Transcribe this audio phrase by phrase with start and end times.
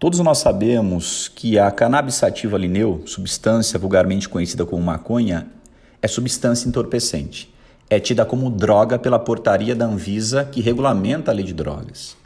[0.00, 5.46] Todos nós sabemos que a cannabis sativa lineu, substância vulgarmente conhecida como maconha,
[6.00, 7.52] é substância entorpecente.
[7.90, 12.16] É tida como droga pela portaria da Anvisa que regulamenta a lei de drogas.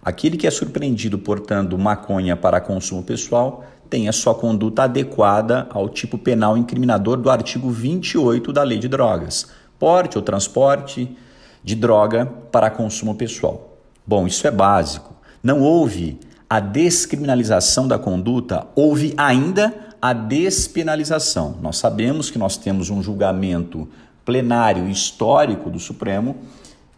[0.00, 5.88] Aquele que é surpreendido portando maconha para consumo pessoal tem a sua conduta adequada ao
[5.88, 11.16] tipo penal incriminador do artigo 28 da Lei de Drogas, porte ou transporte
[11.64, 13.76] de droga para consumo pessoal.
[14.06, 15.16] Bom, isso é básico.
[15.42, 21.56] Não houve a descriminalização da conduta, houve ainda a despenalização.
[21.62, 23.88] Nós sabemos que nós temos um julgamento
[24.24, 26.36] plenário histórico do Supremo,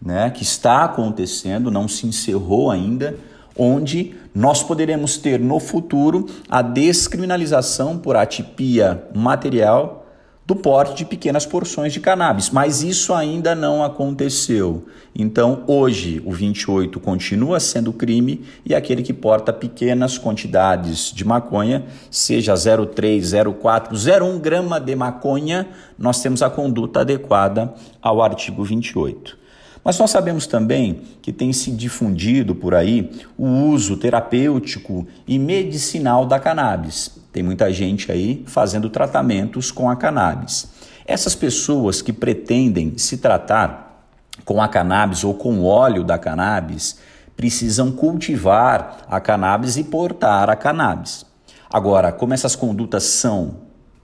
[0.00, 3.16] né, que está acontecendo, não se encerrou ainda,
[3.56, 10.01] onde nós poderemos ter no futuro a descriminalização por atipia material
[10.44, 14.84] do porte de pequenas porções de cannabis, mas isso ainda não aconteceu.
[15.14, 21.84] Então, hoje, o 28 continua sendo crime e aquele que porta pequenas quantidades de maconha,
[22.10, 29.38] seja 0,3, 0,4, 0,1 grama de maconha, nós temos a conduta adequada ao artigo 28.
[29.84, 36.24] Mas nós sabemos também que tem se difundido por aí o uso terapêutico e medicinal
[36.24, 37.21] da cannabis.
[37.32, 40.68] Tem muita gente aí fazendo tratamentos com a cannabis.
[41.06, 44.06] Essas pessoas que pretendem se tratar
[44.44, 46.98] com a cannabis ou com o óleo da cannabis
[47.36, 51.24] precisam cultivar a cannabis e portar a cannabis.
[51.72, 53.56] Agora, como essas condutas são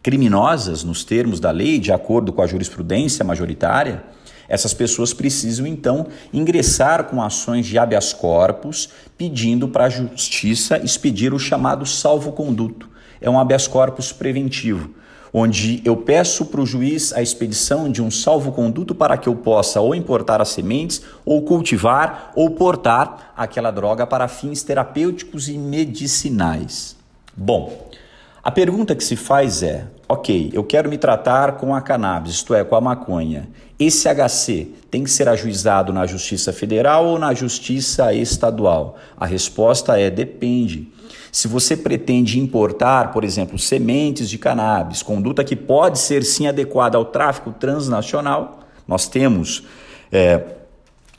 [0.03, 4.03] criminosas nos termos da lei, de acordo com a jurisprudência majoritária,
[4.49, 11.35] essas pessoas precisam então ingressar com ações de habeas corpus, pedindo para a justiça expedir
[11.35, 12.89] o chamado salvo-conduto.
[13.21, 14.91] É um habeas corpus preventivo,
[15.33, 19.81] onde eu peço para o juiz a expedição de um salvo-conduto para que eu possa
[19.81, 26.97] ou importar as sementes, ou cultivar, ou portar aquela droga para fins terapêuticos e medicinais.
[27.37, 27.89] Bom,
[28.49, 32.55] a pergunta que se faz é: ok, eu quero me tratar com a cannabis, isto
[32.55, 33.47] é, com a maconha.
[33.79, 38.97] Esse HC tem que ser ajuizado na Justiça Federal ou na Justiça Estadual?
[39.19, 40.91] A resposta é: depende.
[41.31, 46.97] Se você pretende importar, por exemplo, sementes de cannabis, conduta que pode ser sim adequada
[46.97, 49.65] ao tráfico transnacional, nós temos
[50.11, 50.43] é,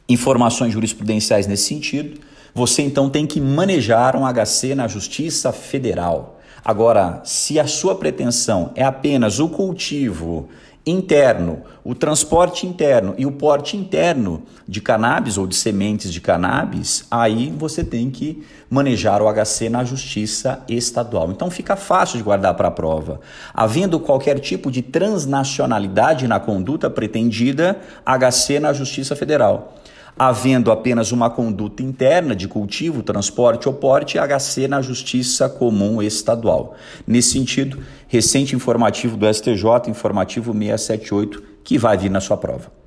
[0.09, 2.19] informações jurisprudenciais nesse sentido.
[2.55, 6.38] Você então tem que manejar um HC na Justiça Federal.
[6.63, 10.49] Agora, se a sua pretensão é apenas o cultivo
[10.85, 17.05] interno, o transporte interno e o porte interno de cannabis ou de sementes de cannabis,
[17.11, 21.31] aí você tem que manejar o HC na justiça estadual.
[21.31, 23.19] Então fica fácil de guardar para a prova.
[23.53, 29.75] Havendo qualquer tipo de transnacionalidade na conduta pretendida, HC na justiça federal
[30.17, 36.75] havendo apenas uma conduta interna de cultivo, transporte ou porte, HC na Justiça Comum Estadual.
[37.05, 42.78] Nesse sentido, recente informativo do STJ, informativo 678, que vai vir na sua prova.